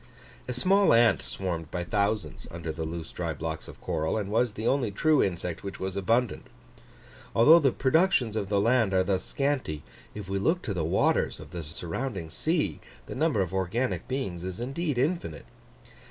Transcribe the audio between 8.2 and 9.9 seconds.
of the land are thus scanty,